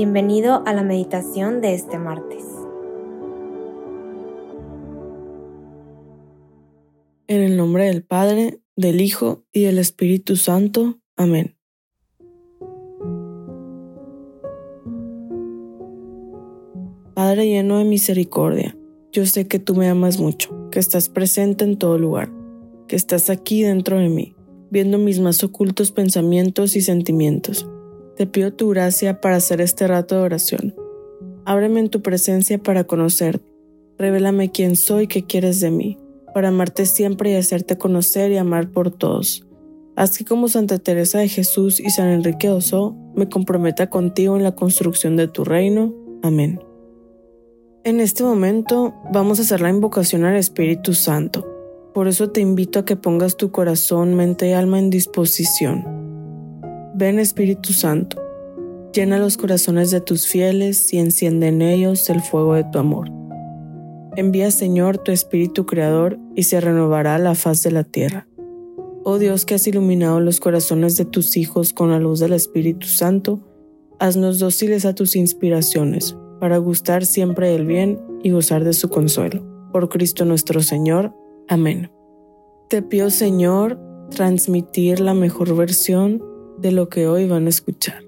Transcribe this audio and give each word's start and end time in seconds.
Bienvenido 0.00 0.62
a 0.64 0.74
la 0.74 0.84
meditación 0.84 1.60
de 1.60 1.74
este 1.74 1.98
martes. 1.98 2.44
En 7.26 7.42
el 7.42 7.56
nombre 7.56 7.86
del 7.86 8.04
Padre, 8.04 8.60
del 8.76 9.00
Hijo 9.00 9.42
y 9.52 9.64
del 9.64 9.80
Espíritu 9.80 10.36
Santo. 10.36 11.00
Amén. 11.16 11.56
Padre 17.16 17.48
lleno 17.48 17.78
de 17.78 17.84
misericordia, 17.84 18.78
yo 19.10 19.26
sé 19.26 19.48
que 19.48 19.58
tú 19.58 19.74
me 19.74 19.88
amas 19.88 20.20
mucho, 20.20 20.70
que 20.70 20.78
estás 20.78 21.08
presente 21.08 21.64
en 21.64 21.76
todo 21.76 21.98
lugar, 21.98 22.30
que 22.86 22.94
estás 22.94 23.30
aquí 23.30 23.62
dentro 23.62 23.98
de 23.98 24.08
mí, 24.08 24.36
viendo 24.70 24.96
mis 24.96 25.18
más 25.18 25.42
ocultos 25.42 25.90
pensamientos 25.90 26.76
y 26.76 26.82
sentimientos 26.82 27.68
te 28.18 28.26
pido 28.26 28.52
tu 28.52 28.70
gracia 28.70 29.20
para 29.20 29.36
hacer 29.36 29.60
este 29.60 29.86
rato 29.86 30.16
de 30.16 30.22
oración. 30.22 30.74
Ábreme 31.44 31.78
en 31.78 31.88
tu 31.88 32.02
presencia 32.02 32.58
para 32.58 32.82
conocerte. 32.82 33.46
Revélame 33.96 34.50
quién 34.50 34.74
soy 34.74 35.04
y 35.04 35.06
qué 35.06 35.22
quieres 35.22 35.60
de 35.60 35.70
mí, 35.70 35.98
para 36.34 36.48
amarte 36.48 36.84
siempre 36.84 37.30
y 37.30 37.36
hacerte 37.36 37.78
conocer 37.78 38.32
y 38.32 38.36
amar 38.36 38.72
por 38.72 38.90
todos. 38.90 39.46
Así 39.94 40.24
como 40.24 40.48
Santa 40.48 40.78
Teresa 40.78 41.20
de 41.20 41.28
Jesús 41.28 41.78
y 41.78 41.90
San 41.90 42.08
Enrique 42.08 42.50
Oso, 42.50 42.96
me 43.14 43.28
comprometa 43.28 43.88
contigo 43.88 44.36
en 44.36 44.42
la 44.42 44.56
construcción 44.56 45.14
de 45.14 45.28
tu 45.28 45.44
reino. 45.44 45.94
Amén. 46.24 46.60
En 47.84 48.00
este 48.00 48.24
momento 48.24 48.94
vamos 49.12 49.38
a 49.38 49.42
hacer 49.42 49.60
la 49.60 49.70
invocación 49.70 50.24
al 50.24 50.34
Espíritu 50.34 50.92
Santo. 50.92 51.46
Por 51.94 52.08
eso 52.08 52.30
te 52.30 52.40
invito 52.40 52.80
a 52.80 52.84
que 52.84 52.96
pongas 52.96 53.36
tu 53.36 53.52
corazón, 53.52 54.14
mente 54.14 54.48
y 54.48 54.52
alma 54.54 54.80
en 54.80 54.90
disposición 54.90 55.97
Ven 56.98 57.20
Espíritu 57.20 57.74
Santo, 57.74 58.20
llena 58.92 59.20
los 59.20 59.36
corazones 59.36 59.92
de 59.92 60.00
tus 60.00 60.26
fieles 60.26 60.92
y 60.92 60.98
enciende 60.98 61.46
en 61.46 61.62
ellos 61.62 62.10
el 62.10 62.20
fuego 62.20 62.54
de 62.54 62.64
tu 62.64 62.80
amor. 62.80 63.08
Envía 64.16 64.50
Señor 64.50 64.98
tu 64.98 65.12
Espíritu 65.12 65.64
Creador 65.64 66.18
y 66.34 66.42
se 66.42 66.60
renovará 66.60 67.16
la 67.18 67.36
faz 67.36 67.62
de 67.62 67.70
la 67.70 67.84
tierra. 67.84 68.26
Oh 69.04 69.18
Dios 69.18 69.44
que 69.44 69.54
has 69.54 69.64
iluminado 69.68 70.18
los 70.18 70.40
corazones 70.40 70.96
de 70.96 71.04
tus 71.04 71.36
hijos 71.36 71.72
con 71.72 71.92
la 71.92 72.00
luz 72.00 72.18
del 72.18 72.32
Espíritu 72.32 72.88
Santo, 72.88 73.46
haznos 74.00 74.40
dóciles 74.40 74.84
a 74.84 74.96
tus 74.96 75.14
inspiraciones, 75.14 76.16
para 76.40 76.58
gustar 76.58 77.06
siempre 77.06 77.50
del 77.50 77.64
bien 77.64 78.00
y 78.24 78.30
gozar 78.30 78.64
de 78.64 78.72
su 78.72 78.88
consuelo. 78.88 79.44
Por 79.70 79.88
Cristo 79.88 80.24
nuestro 80.24 80.62
Señor. 80.62 81.14
Amén. 81.46 81.92
Te 82.68 82.82
pido 82.82 83.10
Señor 83.10 83.78
transmitir 84.10 84.98
la 84.98 85.14
mejor 85.14 85.54
versión 85.54 86.20
de 86.60 86.72
lo 86.72 86.88
que 86.88 87.06
hoy 87.06 87.28
van 87.28 87.46
a 87.46 87.50
escuchar. 87.50 88.02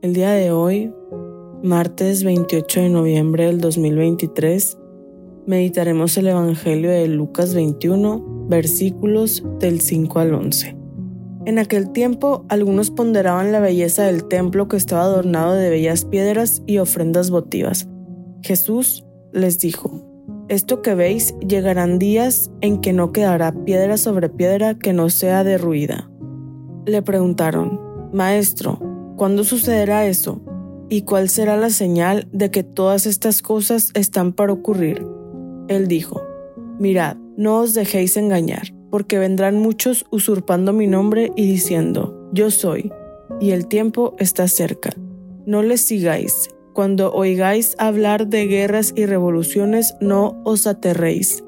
El 0.00 0.14
día 0.14 0.30
de 0.30 0.50
hoy, 0.50 0.92
martes 1.62 2.24
28 2.24 2.80
de 2.80 2.88
noviembre 2.88 3.46
del 3.46 3.60
2023, 3.60 4.78
meditaremos 5.46 6.16
el 6.16 6.28
Evangelio 6.28 6.90
de 6.90 7.06
Lucas 7.08 7.54
21, 7.54 8.46
versículos 8.48 9.44
del 9.58 9.80
5 9.80 10.18
al 10.18 10.34
11. 10.34 10.76
En 11.44 11.58
aquel 11.58 11.92
tiempo 11.92 12.44
algunos 12.48 12.90
ponderaban 12.90 13.52
la 13.52 13.60
belleza 13.60 14.04
del 14.04 14.24
templo 14.24 14.68
que 14.68 14.76
estaba 14.76 15.02
adornado 15.02 15.52
de 15.52 15.70
bellas 15.70 16.04
piedras 16.04 16.62
y 16.66 16.78
ofrendas 16.78 17.30
votivas. 17.30 17.88
Jesús 18.42 19.04
les 19.32 19.58
dijo, 19.58 20.02
Esto 20.48 20.80
que 20.80 20.94
veis 20.94 21.34
llegarán 21.46 21.98
días 21.98 22.50
en 22.62 22.80
que 22.80 22.92
no 22.92 23.12
quedará 23.12 23.52
piedra 23.64 23.96
sobre 23.98 24.28
piedra 24.30 24.78
que 24.78 24.92
no 24.92 25.10
sea 25.10 25.44
derruida 25.44 26.10
le 26.86 27.02
preguntaron, 27.02 27.80
Maestro, 28.12 28.78
¿cuándo 29.16 29.44
sucederá 29.44 30.06
eso? 30.06 30.40
¿Y 30.88 31.02
cuál 31.02 31.28
será 31.28 31.56
la 31.56 31.70
señal 31.70 32.28
de 32.32 32.50
que 32.50 32.62
todas 32.62 33.06
estas 33.06 33.42
cosas 33.42 33.90
están 33.94 34.32
para 34.32 34.52
ocurrir? 34.52 35.04
Él 35.68 35.88
dijo, 35.88 36.22
Mirad, 36.78 37.16
no 37.36 37.58
os 37.58 37.74
dejéis 37.74 38.16
engañar, 38.16 38.72
porque 38.90 39.18
vendrán 39.18 39.58
muchos 39.58 40.06
usurpando 40.10 40.72
mi 40.72 40.86
nombre 40.86 41.32
y 41.34 41.46
diciendo, 41.46 42.30
Yo 42.32 42.50
soy, 42.50 42.92
y 43.40 43.50
el 43.50 43.66
tiempo 43.66 44.14
está 44.18 44.46
cerca. 44.46 44.90
No 45.44 45.62
les 45.62 45.80
sigáis. 45.80 46.48
Cuando 46.72 47.12
oigáis 47.12 47.74
hablar 47.78 48.28
de 48.28 48.46
guerras 48.46 48.92
y 48.94 49.06
revoluciones, 49.06 49.96
no 50.00 50.40
os 50.44 50.66
aterréis 50.66 51.42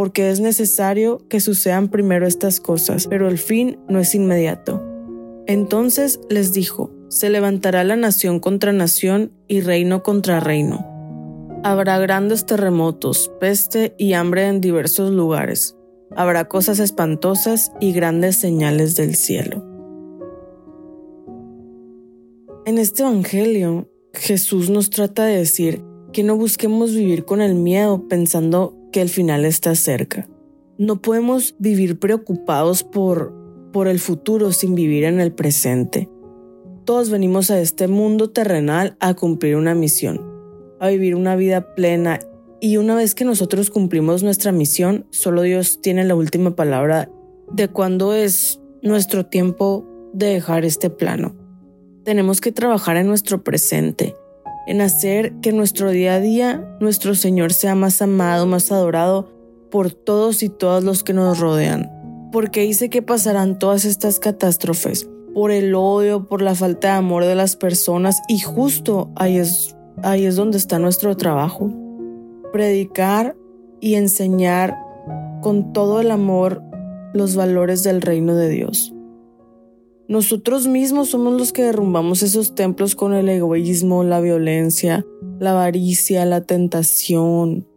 porque 0.00 0.30
es 0.30 0.40
necesario 0.40 1.28
que 1.28 1.40
sucedan 1.40 1.88
primero 1.88 2.26
estas 2.26 2.58
cosas, 2.58 3.06
pero 3.06 3.28
el 3.28 3.36
fin 3.36 3.78
no 3.86 3.98
es 3.98 4.14
inmediato. 4.14 4.82
Entonces 5.46 6.20
les 6.30 6.54
dijo, 6.54 6.90
se 7.10 7.28
levantará 7.28 7.84
la 7.84 7.96
nación 7.96 8.40
contra 8.40 8.72
nación 8.72 9.30
y 9.46 9.60
reino 9.60 10.02
contra 10.02 10.40
reino. 10.40 10.86
Habrá 11.64 11.98
grandes 11.98 12.46
terremotos, 12.46 13.30
peste 13.40 13.94
y 13.98 14.14
hambre 14.14 14.46
en 14.46 14.62
diversos 14.62 15.10
lugares. 15.10 15.76
Habrá 16.16 16.48
cosas 16.48 16.78
espantosas 16.78 17.70
y 17.78 17.92
grandes 17.92 18.36
señales 18.36 18.96
del 18.96 19.14
cielo. 19.14 19.62
En 22.64 22.78
este 22.78 23.02
Evangelio, 23.02 23.90
Jesús 24.14 24.70
nos 24.70 24.88
trata 24.88 25.26
de 25.26 25.36
decir 25.36 25.84
que 26.14 26.22
no 26.22 26.36
busquemos 26.36 26.94
vivir 26.94 27.26
con 27.26 27.42
el 27.42 27.54
miedo 27.54 28.08
pensando 28.08 28.79
que 28.92 29.02
el 29.02 29.08
final 29.08 29.44
está 29.44 29.74
cerca. 29.74 30.28
No 30.78 31.02
podemos 31.02 31.54
vivir 31.58 31.98
preocupados 31.98 32.82
por, 32.82 33.34
por 33.72 33.88
el 33.88 33.98
futuro 33.98 34.52
sin 34.52 34.74
vivir 34.74 35.04
en 35.04 35.20
el 35.20 35.32
presente. 35.32 36.08
Todos 36.84 37.10
venimos 37.10 37.50
a 37.50 37.60
este 37.60 37.86
mundo 37.86 38.30
terrenal 38.30 38.96
a 39.00 39.14
cumplir 39.14 39.56
una 39.56 39.74
misión, 39.74 40.20
a 40.80 40.88
vivir 40.88 41.14
una 41.14 41.36
vida 41.36 41.74
plena 41.74 42.20
y 42.60 42.76
una 42.76 42.94
vez 42.94 43.14
que 43.14 43.24
nosotros 43.24 43.70
cumplimos 43.70 44.22
nuestra 44.22 44.52
misión, 44.52 45.06
solo 45.10 45.42
Dios 45.42 45.80
tiene 45.80 46.04
la 46.04 46.14
última 46.14 46.56
palabra 46.56 47.10
de 47.52 47.68
cuándo 47.68 48.14
es 48.14 48.60
nuestro 48.82 49.26
tiempo 49.26 49.86
de 50.12 50.26
dejar 50.26 50.64
este 50.64 50.90
plano. 50.90 51.34
Tenemos 52.04 52.40
que 52.40 52.52
trabajar 52.52 52.96
en 52.96 53.06
nuestro 53.06 53.42
presente, 53.42 54.14
en 54.66 54.80
hacer 54.80 55.32
que 55.40 55.52
nuestro 55.52 55.90
día 55.90 56.14
a 56.14 56.20
día 56.20 56.76
nuestro 56.80 57.14
Señor 57.14 57.52
sea 57.52 57.74
más 57.74 58.02
amado, 58.02 58.46
más 58.46 58.70
adorado 58.72 59.28
por 59.70 59.92
todos 59.92 60.42
y 60.42 60.48
todas 60.48 60.84
los 60.84 61.02
que 61.04 61.12
nos 61.12 61.38
rodean. 61.38 61.90
Porque 62.32 62.62
dice 62.62 62.90
que 62.90 63.02
pasarán 63.02 63.58
todas 63.58 63.84
estas 63.84 64.20
catástrofes 64.20 65.08
por 65.34 65.50
el 65.50 65.74
odio, 65.74 66.28
por 66.28 66.42
la 66.42 66.54
falta 66.54 66.88
de 66.88 66.94
amor 66.94 67.24
de 67.24 67.34
las 67.34 67.56
personas 67.56 68.20
y 68.28 68.40
justo 68.40 69.10
ahí 69.16 69.38
es, 69.38 69.76
ahí 70.02 70.24
es 70.24 70.36
donde 70.36 70.58
está 70.58 70.78
nuestro 70.78 71.16
trabajo. 71.16 71.72
Predicar 72.52 73.36
y 73.80 73.94
enseñar 73.94 74.76
con 75.40 75.72
todo 75.72 76.00
el 76.00 76.10
amor 76.10 76.62
los 77.12 77.34
valores 77.34 77.82
del 77.82 78.02
reino 78.02 78.34
de 78.34 78.48
Dios. 78.48 78.92
Nosotros 80.10 80.66
mismos 80.66 81.10
somos 81.10 81.34
los 81.34 81.52
que 81.52 81.62
derrumbamos 81.62 82.24
esos 82.24 82.56
templos 82.56 82.96
con 82.96 83.14
el 83.14 83.28
egoísmo, 83.28 84.02
la 84.02 84.20
violencia, 84.20 85.06
la 85.38 85.52
avaricia, 85.52 86.24
la 86.24 86.40
tentación, 86.40 87.68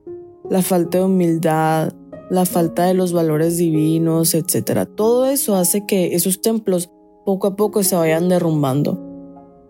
la 0.50 0.64
falta 0.64 0.98
de 0.98 1.04
humildad, 1.04 1.94
la 2.32 2.46
falta 2.48 2.86
de 2.86 2.96
los 2.96 3.14
valores 3.14 3.58
divinos, 3.58 4.34
etc. 4.34 4.90
Todo 4.96 5.28
eso 5.28 5.56
hace 5.56 5.86
que 5.86 6.16
esos 6.16 6.42
templos 6.42 6.90
poco 7.24 7.46
a 7.46 7.56
poco 7.56 7.84
se 7.84 7.96
vayan 7.96 8.30
derrumbando. 8.30 9.00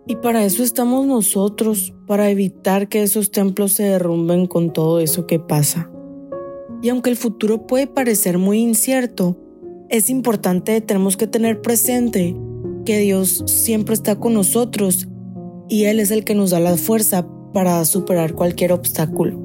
Y 0.08 0.16
para 0.16 0.46
eso 0.46 0.64
estamos 0.64 1.06
nosotros, 1.06 1.94
para 2.08 2.30
evitar 2.30 2.88
que 2.88 3.04
esos 3.04 3.30
templos 3.30 3.74
se 3.74 3.84
derrumben 3.84 4.48
con 4.48 4.72
todo 4.72 5.02
eso 5.02 5.28
que 5.28 5.38
pasa. 5.38 5.92
Y 6.82 6.88
aunque 6.88 7.10
el 7.10 7.18
futuro 7.18 7.68
puede 7.68 7.88
parecer 7.88 8.38
muy 8.38 8.60
incierto, 8.60 9.36
es 9.90 10.10
importante, 10.10 10.80
tenemos 10.80 11.18
que 11.18 11.28
tener 11.28 11.62
presente 11.62 12.38
que 12.86 13.00
Dios 13.00 13.44
siempre 13.48 13.94
está 13.94 14.16
con 14.16 14.34
nosotros 14.34 15.08
y 15.70 15.86
Él 15.86 16.00
es 16.00 16.12
el 16.12 16.24
que 16.24 16.36
nos 16.36 16.52
da 16.52 16.60
la 16.60 16.78
fuerza 16.78 17.28
para 17.54 17.84
superar 17.86 18.34
cualquier 18.34 18.72
obstáculo. 18.72 19.40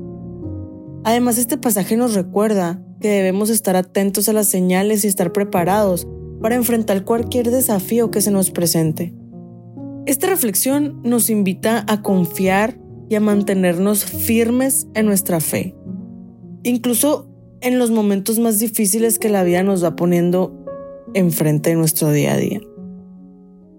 Además, 1.04 1.38
este 1.38 1.56
pasaje 1.56 1.96
nos 1.96 2.14
recuerda 2.14 2.82
que 3.00 3.08
debemos 3.08 3.50
estar 3.50 3.76
atentos 3.76 4.28
a 4.28 4.32
las 4.32 4.48
señales 4.48 5.04
y 5.04 5.08
estar 5.08 5.32
preparados 5.32 6.06
para 6.42 6.56
enfrentar 6.56 7.04
cualquier 7.04 7.50
desafío 7.50 8.10
que 8.10 8.20
se 8.20 8.30
nos 8.30 8.50
presente. 8.50 9.14
Esta 10.06 10.26
reflexión 10.26 11.00
nos 11.04 11.30
invita 11.30 11.84
a 11.88 12.02
confiar 12.02 12.78
y 13.08 13.14
a 13.14 13.20
mantenernos 13.20 14.04
firmes 14.04 14.86
en 14.94 15.06
nuestra 15.06 15.40
fe, 15.40 15.74
incluso 16.62 17.28
en 17.60 17.78
los 17.78 17.90
momentos 17.90 18.38
más 18.38 18.58
difíciles 18.58 19.18
que 19.18 19.28
la 19.28 19.44
vida 19.44 19.62
nos 19.62 19.82
va 19.82 19.96
poniendo 19.96 20.64
enfrente 21.14 21.70
de 21.70 21.76
nuestro 21.76 22.10
día 22.12 22.34
a 22.34 22.36
día. 22.36 22.60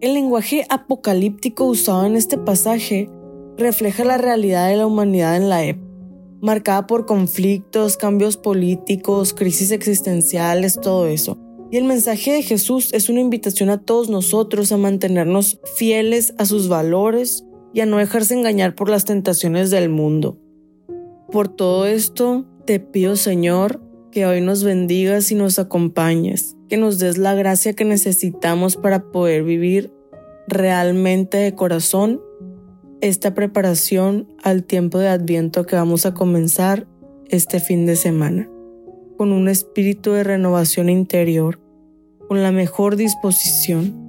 El 0.02 0.14
lenguaje 0.14 0.66
apocalíptico 0.70 1.66
usado 1.66 2.06
en 2.06 2.16
este 2.16 2.38
pasaje 2.38 3.10
refleja 3.58 4.06
la 4.06 4.18
realidad 4.18 4.70
de 4.70 4.78
la 4.78 4.88
humanidad 4.88 5.36
en 5.36 5.50
la 5.50 5.66
época, 5.66 5.92
marcada 6.40 6.88
por 6.88 7.06
conflictos, 7.06 7.98
cambios 7.98 8.38
políticos, 8.38 9.34
crisis 9.34 9.72
existenciales, 9.72 10.80
todo 10.80 11.06
eso. 11.08 11.38
Y 11.70 11.76
el 11.76 11.84
mensaje 11.84 12.32
de 12.32 12.44
Jesús 12.44 12.94
es 12.94 13.10
una 13.10 13.20
invitación 13.20 13.70
a 13.70 13.84
todos 13.84 14.10
nosotros 14.10 14.72
a 14.72 14.78
mantenernos 14.78 15.60
fieles 15.76 16.34
a 16.38 16.46
sus 16.46 16.70
valores 16.70 17.46
y 17.74 17.82
a 17.82 17.86
no 17.86 17.98
dejarse 17.98 18.36
engañar 18.36 18.76
por 18.76 18.90
las 18.90 19.04
tentaciones 19.04 19.70
del 19.70 19.90
mundo. 19.90 20.38
Por 21.30 21.50
todo 21.50 21.86
esto, 21.86 22.46
te 22.66 22.80
pido 22.80 23.18
Señor 23.18 23.82
que 24.12 24.26
hoy 24.26 24.42
nos 24.42 24.64
bendigas 24.64 25.32
y 25.32 25.36
nos 25.36 25.60
acompañes, 25.60 26.56
que 26.68 26.78
nos 26.78 27.00
des 27.00 27.18
la 27.18 27.36
gracia 27.36 27.74
que 27.74 27.86
necesitamos 27.86 28.76
para 28.76 29.12
poder 29.12 29.44
vivir 29.44 29.92
realmente 30.48 31.38
de 31.38 31.54
corazón 31.54 32.22
esta 33.02 33.34
preparación 33.34 34.28
al 34.44 34.64
tiempo 34.64 34.98
de 34.98 35.10
adviento 35.10 35.66
que 35.66 35.76
vamos 35.76 36.06
a 36.06 36.14
comenzar 36.14 36.88
este 37.30 37.60
fin 37.60 37.86
de 37.86 37.96
semana, 37.96 38.50
con 39.18 39.32
un 39.32 39.48
espíritu 39.48 40.12
de 40.12 40.24
renovación 40.24 40.90
interior, 40.90 41.60
con 42.28 42.42
la 42.42 42.52
mejor 42.52 42.96
disposición 42.96 44.09